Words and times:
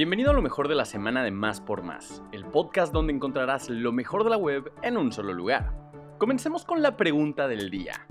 Bienvenido 0.00 0.30
a 0.30 0.32
lo 0.32 0.40
mejor 0.40 0.66
de 0.68 0.74
la 0.74 0.86
semana 0.86 1.22
de 1.22 1.30
Más 1.30 1.60
por 1.60 1.82
Más, 1.82 2.22
el 2.32 2.46
podcast 2.46 2.90
donde 2.90 3.12
encontrarás 3.12 3.68
lo 3.68 3.92
mejor 3.92 4.24
de 4.24 4.30
la 4.30 4.38
web 4.38 4.72
en 4.82 4.96
un 4.96 5.12
solo 5.12 5.34
lugar. 5.34 5.74
Comencemos 6.16 6.64
con 6.64 6.80
la 6.80 6.96
pregunta 6.96 7.48
del 7.48 7.68
día. 7.68 8.06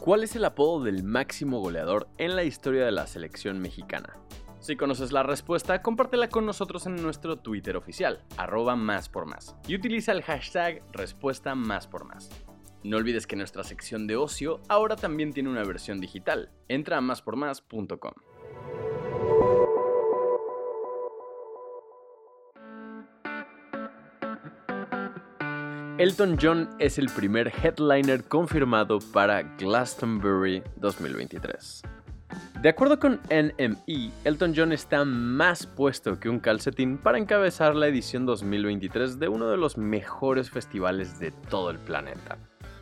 ¿Cuál 0.00 0.24
es 0.24 0.34
el 0.34 0.44
apodo 0.44 0.82
del 0.82 1.04
máximo 1.04 1.60
goleador 1.60 2.08
en 2.18 2.34
la 2.34 2.42
historia 2.42 2.84
de 2.84 2.90
la 2.90 3.06
selección 3.06 3.60
mexicana? 3.60 4.18
Si 4.58 4.74
conoces 4.74 5.12
la 5.12 5.22
respuesta, 5.22 5.80
compártela 5.80 6.28
con 6.28 6.44
nosotros 6.44 6.86
en 6.86 6.96
nuestro 6.96 7.36
Twitter 7.36 7.76
oficial, 7.76 8.24
arroba 8.36 8.74
más 8.74 9.08
por 9.08 9.26
más, 9.26 9.54
y 9.68 9.76
utiliza 9.76 10.10
el 10.10 10.24
hashtag 10.24 10.82
respuesta 10.90 11.54
más 11.54 11.86
por 11.86 12.04
más. 12.04 12.30
No 12.82 12.96
olvides 12.96 13.28
que 13.28 13.36
nuestra 13.36 13.62
sección 13.62 14.08
de 14.08 14.16
ocio 14.16 14.60
ahora 14.68 14.96
también 14.96 15.32
tiene 15.32 15.50
una 15.50 15.62
versión 15.62 16.00
digital. 16.00 16.50
Entra 16.66 16.96
a 16.96 17.00
máspormás.com. 17.00 18.27
Elton 25.98 26.38
John 26.40 26.68
es 26.78 26.96
el 26.96 27.08
primer 27.08 27.48
headliner 27.48 28.22
confirmado 28.22 29.00
para 29.12 29.42
Glastonbury 29.58 30.62
2023. 30.76 31.82
De 32.62 32.68
acuerdo 32.68 33.00
con 33.00 33.20
NME, 33.30 34.12
Elton 34.22 34.52
John 34.56 34.70
está 34.70 35.04
más 35.04 35.66
puesto 35.66 36.20
que 36.20 36.28
un 36.28 36.38
calcetín 36.38 36.98
para 36.98 37.18
encabezar 37.18 37.74
la 37.74 37.88
edición 37.88 38.26
2023 38.26 39.18
de 39.18 39.26
uno 39.26 39.48
de 39.48 39.56
los 39.56 39.76
mejores 39.76 40.50
festivales 40.50 41.18
de 41.18 41.32
todo 41.32 41.70
el 41.70 41.80
planeta. 41.80 42.38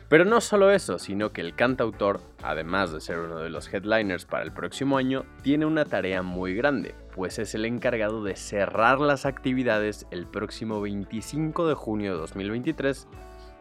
Pero 0.09 0.23
no 0.23 0.39
solo 0.39 0.71
eso, 0.71 0.99
sino 0.99 1.33
que 1.33 1.41
el 1.41 1.53
cantautor, 1.53 2.21
además 2.41 2.93
de 2.93 3.01
ser 3.01 3.19
uno 3.19 3.39
de 3.39 3.49
los 3.49 3.73
headliners 3.73 4.25
para 4.25 4.45
el 4.45 4.53
próximo 4.53 4.97
año, 4.97 5.25
tiene 5.41 5.65
una 5.65 5.83
tarea 5.83 6.21
muy 6.21 6.55
grande, 6.55 6.95
pues 7.13 7.39
es 7.39 7.53
el 7.55 7.65
encargado 7.65 8.23
de 8.23 8.37
cerrar 8.37 9.01
las 9.01 9.25
actividades 9.25 10.07
el 10.11 10.25
próximo 10.25 10.79
25 10.79 11.67
de 11.67 11.73
junio 11.73 12.13
de 12.13 12.19
2023 12.19 13.07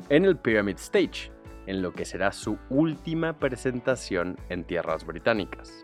en 0.09 0.25
el 0.25 0.37
Pyramid 0.37 0.77
Stage, 0.77 1.33
en 1.67 1.83
lo 1.83 1.93
que 1.93 2.05
será 2.05 2.31
su 2.31 2.59
última 2.71 3.33
presentación 3.33 4.37
en 4.49 4.63
tierras 4.63 5.05
británicas. 5.05 5.83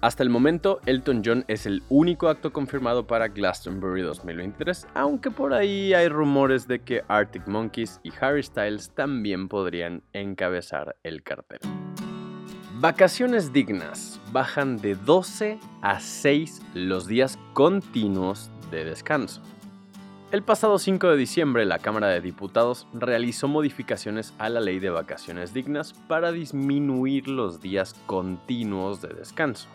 Hasta 0.00 0.22
el 0.22 0.30
momento, 0.30 0.80
Elton 0.86 1.20
John 1.22 1.44
es 1.46 1.66
el 1.66 1.82
único 1.90 2.28
acto 2.28 2.54
confirmado 2.54 3.06
para 3.06 3.28
Glastonbury 3.28 4.00
2023, 4.00 4.86
aunque 4.94 5.30
por 5.30 5.52
ahí 5.52 5.92
hay 5.92 6.08
rumores 6.08 6.66
de 6.66 6.78
que 6.78 7.04
Arctic 7.06 7.46
Monkeys 7.46 8.00
y 8.02 8.10
Harry 8.18 8.42
Styles 8.42 8.92
también 8.94 9.48
podrían 9.48 10.02
encabezar 10.14 10.96
el 11.02 11.22
cartel. 11.22 11.58
Vacaciones 12.76 13.52
dignas 13.52 14.18
bajan 14.32 14.78
de 14.78 14.94
12 14.94 15.58
a 15.82 16.00
6 16.00 16.62
los 16.72 17.06
días 17.06 17.38
continuos 17.52 18.50
de 18.70 18.86
descanso. 18.86 19.42
El 20.30 20.44
pasado 20.44 20.78
5 20.78 21.08
de 21.08 21.16
diciembre, 21.16 21.66
la 21.66 21.80
Cámara 21.80 22.06
de 22.06 22.20
Diputados 22.20 22.86
realizó 22.92 23.48
modificaciones 23.48 24.32
a 24.38 24.48
la 24.48 24.60
ley 24.60 24.78
de 24.78 24.88
vacaciones 24.88 25.52
dignas 25.52 25.92
para 25.92 26.30
disminuir 26.30 27.26
los 27.26 27.60
días 27.60 27.96
continuos 28.06 29.02
de 29.02 29.08
descanso. 29.08 29.66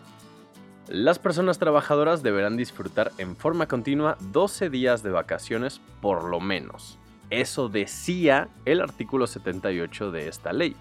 Las 0.88 1.18
personas 1.18 1.58
trabajadoras 1.58 2.22
deberán 2.22 2.56
disfrutar 2.56 3.12
en 3.18 3.36
forma 3.36 3.68
continua 3.68 4.16
12 4.32 4.70
días 4.70 5.02
de 5.02 5.10
vacaciones 5.10 5.82
por 6.00 6.24
lo 6.24 6.40
menos. 6.40 6.96
Eso 7.28 7.68
decía 7.68 8.48
el 8.64 8.80
artículo 8.80 9.26
78 9.26 10.10
de 10.10 10.28
esta 10.28 10.54
ley. 10.54 10.74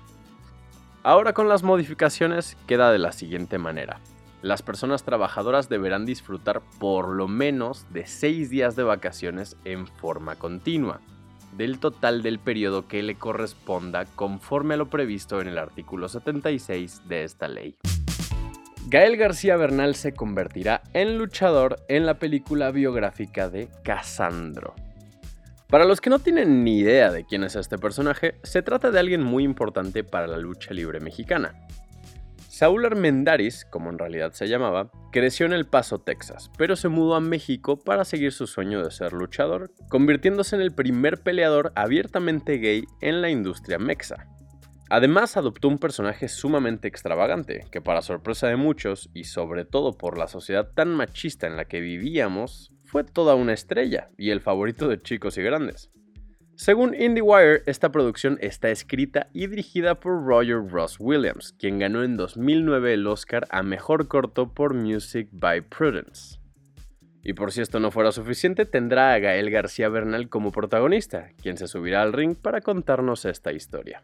Ahora 1.04 1.34
con 1.34 1.50
las 1.50 1.64
modificaciones 1.64 2.56
queda 2.66 2.94
de 2.94 3.00
la 3.00 3.12
siguiente 3.12 3.58
manera. 3.58 4.00
Las 4.42 4.62
personas 4.62 5.04
trabajadoras 5.04 5.70
deberán 5.70 6.06
disfrutar 6.06 6.62
por 6.80 7.10
lo 7.10 7.28
menos 7.28 7.86
de 7.92 8.06
6 8.06 8.50
días 8.50 8.76
de 8.76 8.84
vacaciones 8.84 9.58
en 9.66 9.88
forma 9.88 10.36
continua, 10.36 11.02
del 11.58 11.80
total 11.80 12.22
del 12.22 12.40
periodo 12.40 12.88
que 12.88 13.02
le 13.02 13.16
corresponda 13.16 14.06
conforme 14.06 14.76
a 14.76 14.78
lo 14.78 14.90
previsto 14.90 15.42
en 15.42 15.48
el 15.48 15.58
artículo 15.58 16.10
76 16.10 17.08
de 17.08 17.24
esta 17.24 17.48
ley. 17.48 17.78
Gael 18.88 19.18
García 19.18 19.58
Bernal 19.58 19.96
se 19.96 20.14
convertirá 20.14 20.84
en 20.94 21.18
luchador 21.18 21.78
en 21.88 22.06
la 22.06 22.20
película 22.20 22.70
biográfica 22.70 23.50
de 23.50 23.68
Casandro. 23.84 24.76
Para 25.68 25.86
los 25.86 26.00
que 26.02 26.12
no 26.12 26.20
tienen 26.20 26.64
ni 26.64 26.78
idea 26.78 27.12
de 27.12 27.26
quién 27.26 27.44
es 27.44 27.56
este 27.56 27.80
personaje, 27.80 28.36
se 28.44 28.62
trata 28.62 28.92
de 28.92 29.00
alguien 29.00 29.24
muy 29.24 29.44
importante 29.44 30.04
para 30.04 30.28
la 30.28 30.38
lucha 30.38 30.72
libre 30.72 31.00
mexicana. 31.00 31.56
Saúl 32.56 32.86
Armendaris, 32.86 33.66
como 33.66 33.90
en 33.90 34.00
realidad 34.00 34.32
se 34.32 34.48
llamaba, 34.48 34.90
creció 35.12 35.46
en 35.46 35.52
El 35.52 35.66
Paso, 35.66 36.00
Texas, 36.00 36.50
pero 36.58 36.78
se 36.78 36.88
mudó 36.88 37.16
a 37.16 37.20
México 37.20 37.78
para 37.78 38.06
seguir 38.06 38.32
su 38.32 38.48
sueño 38.48 38.82
de 38.82 38.92
ser 38.92 39.12
luchador, 39.12 39.74
convirtiéndose 39.90 40.56
en 40.56 40.62
el 40.62 40.72
primer 40.72 41.22
peleador 41.22 41.74
abiertamente 41.76 42.60
gay 42.60 42.86
en 43.02 43.22
la 43.22 43.30
industria 43.30 43.78
mexa. 43.78 44.30
Además 44.90 45.36
adoptó 45.36 45.68
un 45.68 45.80
personaje 45.80 46.30
sumamente 46.30 46.88
extravagante, 46.88 47.66
que 47.72 47.82
para 47.82 48.02
sorpresa 48.02 48.48
de 48.48 48.56
muchos, 48.56 49.10
y 49.14 49.26
sobre 49.26 49.66
todo 49.66 49.98
por 49.98 50.18
la 50.18 50.30
sociedad 50.30 50.72
tan 50.74 50.96
machista 50.96 51.48
en 51.48 51.58
la 51.58 51.66
que 51.66 51.82
vivíamos, 51.82 52.72
fue 52.86 53.04
toda 53.04 53.36
una 53.36 53.52
estrella 53.52 54.12
y 54.18 54.30
el 54.30 54.40
favorito 54.40 54.88
de 54.88 55.02
chicos 55.02 55.38
y 55.38 55.42
grandes. 55.42 55.92
Según 56.58 56.96
IndieWire, 56.96 57.64
esta 57.66 57.92
producción 57.92 58.38
está 58.40 58.70
escrita 58.70 59.28
y 59.34 59.48
dirigida 59.48 60.00
por 60.00 60.24
Roger 60.26 60.66
Ross 60.66 60.96
Williams, 61.00 61.54
quien 61.60 61.80
ganó 61.80 62.02
en 62.02 62.16
2009 62.16 62.94
el 62.94 63.08
Oscar 63.08 63.46
a 63.50 63.62
Mejor 63.62 64.08
Corto 64.08 64.54
por 64.54 64.74
Music 64.74 65.28
by 65.34 65.62
Prudence. 65.62 66.40
Y 67.24 67.34
por 67.34 67.52
si 67.52 67.60
esto 67.60 67.82
no 67.82 67.92
fuera 67.92 68.14
suficiente, 68.14 68.66
tendrá 68.66 69.14
a 69.14 69.20
Gael 69.20 69.52
García 69.52 69.90
Bernal 69.90 70.30
como 70.30 70.54
protagonista, 70.54 71.32
quien 71.42 71.58
se 71.58 71.68
subirá 71.68 72.02
al 72.02 72.14
ring 72.14 72.38
para 72.38 72.62
contarnos 72.62 73.26
esta 73.26 73.52
historia. 73.52 74.04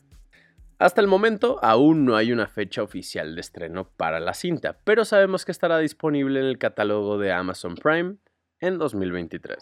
Hasta 0.78 1.00
el 1.00 1.08
momento 1.08 1.58
aún 1.64 2.04
no 2.04 2.18
hay 2.18 2.34
una 2.34 2.48
fecha 2.48 2.84
oficial 2.84 3.34
de 3.36 3.42
estreno 3.42 3.88
para 3.96 4.20
la 4.20 4.34
cinta, 4.34 4.80
pero 4.84 5.06
sabemos 5.06 5.46
que 5.46 5.54
estará 5.54 5.78
disponible 5.78 6.42
en 6.42 6.48
el 6.48 6.58
catálogo 6.58 7.18
de 7.18 7.32
Amazon 7.32 7.76
Prime 7.76 8.18
en 8.60 8.78
2023. 8.78 9.58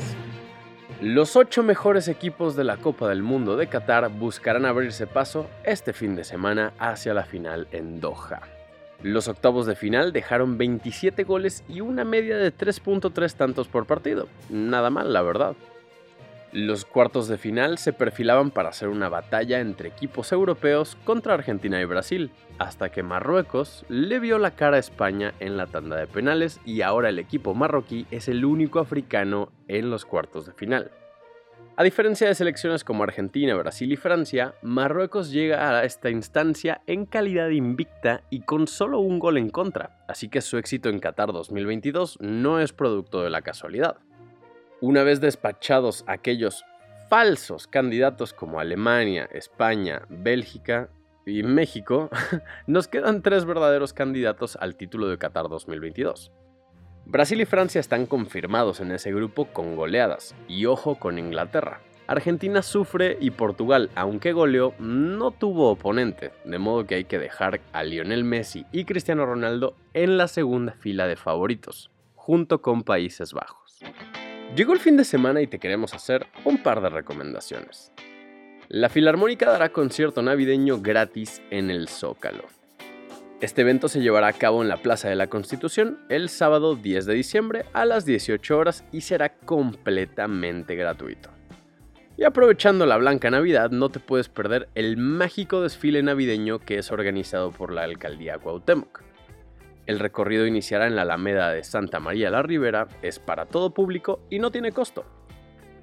Los 1.02 1.38
ocho 1.38 1.64
mejores 1.64 2.10
equipos 2.10 2.58
de 2.58 2.66
la 2.66 2.76
Copa 2.76 3.08
del 3.08 3.24
Mundo 3.24 3.56
de 3.56 3.68
Qatar 3.68 4.10
buscarán 4.10 4.66
abrirse 4.66 5.08
paso 5.08 5.50
este 5.64 5.94
fin 5.94 6.16
de 6.18 6.26
semana 6.26 6.74
hacia 6.78 7.14
la 7.14 7.24
final 7.24 7.68
en 7.72 8.02
Doha. 8.02 8.42
Los 9.02 9.30
octavos 9.30 9.66
de 9.66 9.78
final 9.78 10.12
dejaron 10.12 10.58
27 10.58 11.24
goles 11.24 11.64
y 11.70 11.80
una 11.80 12.04
media 12.04 12.36
de 12.38 12.54
3.3 12.54 13.34
tantos 13.34 13.70
por 13.70 13.86
partido. 13.86 14.28
Nada 14.50 14.90
mal, 14.90 15.14
la 15.14 15.22
verdad. 15.22 15.56
Los 16.52 16.84
cuartos 16.84 17.28
de 17.28 17.38
final 17.38 17.78
se 17.78 17.94
perfilaban 17.94 18.50
para 18.50 18.70
hacer 18.70 18.90
una 18.90 19.08
batalla 19.08 19.60
entre 19.60 19.90
equipos 19.90 20.32
europeos 20.32 20.98
contra 21.04 21.36
Argentina 21.36 21.80
y 21.80 21.86
Brasil, 21.86 22.32
hasta 22.58 22.90
que 22.90 23.04
Marruecos 23.04 23.86
le 23.88 24.20
vio 24.20 24.40
la 24.40 24.52
cara 24.52 24.78
a 24.78 24.80
España 24.80 25.36
en 25.40 25.58
la 25.58 25.68
tanda 25.68 25.96
de 25.96 26.08
penales 26.08 26.60
y 26.66 26.82
ahora 26.82 27.10
el 27.10 27.20
equipo 27.20 27.54
marroquí 27.54 28.08
es 28.10 28.28
el 28.28 28.46
único 28.46 28.80
africano 28.80 29.52
en 29.68 29.92
los 29.92 30.06
cuartos 30.06 30.48
de 30.48 30.54
final. 30.54 30.90
A 31.78 31.84
diferencia 31.84 32.28
de 32.28 32.36
selecciones 32.36 32.84
como 32.84 33.04
Argentina, 33.04 33.56
Brasil 33.56 33.92
y 33.92 33.96
Francia, 33.96 34.56
Marruecos 34.64 35.32
llega 35.32 35.80
a 35.80 35.86
esta 35.86 36.10
instancia 36.10 36.82
en 36.88 37.06
calidad 37.06 37.50
invicta 37.50 38.24
y 38.32 38.42
con 38.42 38.68
solo 38.68 39.00
un 39.00 39.20
gol 39.20 39.38
en 39.38 39.50
contra, 39.50 40.04
así 40.08 40.30
que 40.30 40.42
su 40.42 40.58
éxito 40.58 40.90
en 40.90 41.00
Qatar 41.00 41.32
2022 41.32 42.18
no 42.22 42.60
es 42.60 42.74
producto 42.74 43.22
de 43.24 43.30
la 43.30 43.44
casualidad. 43.44 43.98
Una 44.82 45.04
vez 45.04 45.20
despachados 45.20 46.06
aquellos 46.08 46.64
falsos 47.10 47.68
candidatos 47.68 48.32
como 48.32 48.62
Alemania, 48.62 49.28
España, 49.34 50.04
Bélgica 50.08 50.88
y 51.26 51.44
México, 51.44 52.10
nos 52.68 52.88
quedan 52.88 53.22
tres 53.22 53.44
verdaderos 53.44 53.92
candidatos 53.92 54.56
al 54.56 54.76
título 54.76 55.10
de 55.10 55.18
Qatar 55.18 55.50
2022. 55.50 56.32
Brasil 57.06 57.42
y 57.42 57.46
Francia 57.46 57.82
están 57.82 58.06
confirmados 58.06 58.80
en 58.80 58.92
ese 58.92 59.12
grupo 59.12 59.48
con 59.48 59.76
goleadas, 59.76 60.34
y 60.48 60.66
ojo 60.66 60.96
con 60.96 61.20
Inglaterra. 61.20 61.82
Argentina 62.08 62.62
sufre 62.62 63.18
y 63.20 63.32
Portugal, 63.32 63.90
aunque 63.96 64.32
goleó, 64.32 64.74
no 64.80 65.32
tuvo 65.32 65.72
oponente, 65.72 66.32
de 66.46 66.58
modo 66.58 66.86
que 66.86 66.96
hay 66.96 67.04
que 67.04 67.20
dejar 67.20 67.60
a 67.74 67.84
Lionel 67.84 68.24
Messi 68.24 68.66
y 68.72 68.86
Cristiano 68.86 69.26
Ronaldo 69.26 69.76
en 69.94 70.18
la 70.18 70.30
segunda 70.30 70.72
fila 70.72 71.06
de 71.06 71.18
favoritos, 71.18 71.92
junto 72.16 72.62
con 72.62 72.84
Países 72.84 73.34
Bajos. 73.34 73.82
Llegó 74.56 74.74
el 74.74 74.80
fin 74.80 74.98
de 74.98 75.04
semana 75.04 75.42
y 75.42 75.48
te 75.48 75.60
queremos 75.60 75.94
hacer 75.94 76.26
un 76.44 76.64
par 76.64 76.82
de 76.82 76.90
recomendaciones. 76.90 77.92
La 78.68 78.90
Filarmónica 78.90 79.50
dará 79.50 79.70
concierto 79.70 80.24
navideño 80.24 80.82
gratis 80.82 81.42
en 81.52 81.70
el 81.70 81.88
Zócalo. 81.88 82.46
Este 83.42 83.62
evento 83.62 83.88
se 83.88 84.02
llevará 84.02 84.28
a 84.28 84.34
cabo 84.34 84.62
en 84.64 84.68
la 84.68 84.78
Plaza 84.78 85.08
de 85.08 85.16
la 85.16 85.28
Constitución 85.28 86.00
el 86.10 86.30
sábado 86.30 86.76
10 86.76 87.06
de 87.06 87.14
diciembre 87.14 87.66
a 87.74 87.86
las 87.86 88.06
18 88.06 88.58
horas 88.58 88.84
y 88.92 89.02
será 89.02 89.30
completamente 89.30 90.76
gratuito. 90.76 91.30
Y 92.18 92.24
aprovechando 92.26 92.86
la 92.86 92.98
Blanca 92.98 93.30
Navidad, 93.30 93.70
no 93.70 93.90
te 93.90 94.00
puedes 94.00 94.30
perder 94.30 94.68
el 94.76 94.98
mágico 94.98 95.62
desfile 95.62 96.04
navideño 96.04 96.60
que 96.60 96.80
es 96.80 96.92
organizado 96.92 97.52
por 97.52 97.72
la 97.72 97.84
Alcaldía 97.84 98.40
Cuauhtémoc. 98.40 99.09
El 99.90 99.98
recorrido 99.98 100.46
iniciará 100.46 100.86
en 100.86 100.96
la 100.96 101.02
Alameda 101.02 101.50
de 101.50 101.64
Santa 101.64 102.00
María 102.00 102.30
la 102.30 102.44
Ribera, 102.44 102.88
es 103.02 103.18
para 103.18 103.48
todo 103.48 103.74
público 103.74 104.20
y 104.30 104.38
no 104.38 104.52
tiene 104.52 104.72
costo. 104.72 105.04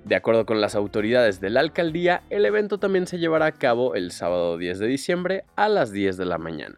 De 0.04 0.14
acuerdo 0.14 0.46
con 0.46 0.60
las 0.60 0.76
autoridades 0.76 1.40
de 1.40 1.50
la 1.50 1.58
alcaldía, 1.58 2.22
el 2.30 2.44
evento 2.44 2.78
también 2.78 3.08
se 3.08 3.18
llevará 3.18 3.46
a 3.46 3.52
cabo 3.52 3.96
el 3.96 4.12
sábado 4.12 4.58
10 4.58 4.78
de 4.78 4.86
diciembre 4.86 5.44
a 5.56 5.68
las 5.68 5.90
10 5.90 6.18
de 6.18 6.24
la 6.24 6.38
mañana. 6.38 6.76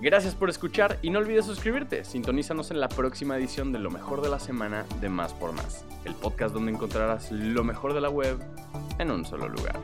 Gracias 0.00 0.34
por 0.34 0.48
escuchar 0.48 0.96
y 1.02 1.10
no 1.10 1.18
olvides 1.18 1.44
suscribirte. 1.44 2.02
Sintonízanos 2.06 2.70
en 2.70 2.80
la 2.80 2.88
próxima 2.88 3.36
edición 3.36 3.72
de 3.72 3.78
Lo 3.78 3.90
mejor 3.90 4.22
de 4.22 4.30
la 4.30 4.38
semana 4.38 4.86
de 5.02 5.10
Más 5.10 5.34
por 5.34 5.52
Más, 5.52 5.84
el 6.06 6.14
podcast 6.14 6.54
donde 6.54 6.72
encontrarás 6.72 7.30
lo 7.30 7.62
mejor 7.62 7.92
de 7.92 8.00
la 8.00 8.08
web 8.08 8.38
en 8.98 9.10
un 9.10 9.26
solo 9.26 9.50
lugar. 9.50 9.76